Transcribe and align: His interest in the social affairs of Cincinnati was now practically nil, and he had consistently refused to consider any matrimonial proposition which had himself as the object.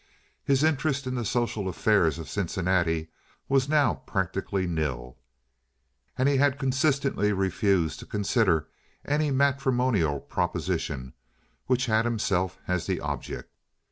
His 0.43 0.63
interest 0.63 1.05
in 1.05 1.13
the 1.13 1.23
social 1.23 1.67
affairs 1.69 2.17
of 2.17 2.27
Cincinnati 2.27 3.09
was 3.47 3.69
now 3.69 4.01
practically 4.07 4.65
nil, 4.65 5.19
and 6.17 6.27
he 6.27 6.37
had 6.37 6.57
consistently 6.57 7.31
refused 7.31 7.99
to 7.99 8.07
consider 8.07 8.67
any 9.05 9.29
matrimonial 9.29 10.19
proposition 10.19 11.13
which 11.67 11.85
had 11.85 12.05
himself 12.05 12.57
as 12.67 12.87
the 12.87 12.99
object. 12.99 13.51